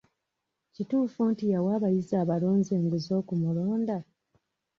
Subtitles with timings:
[0.73, 3.97] Kituufu nti yawa abayizi abalonzi enguzi okumulonda?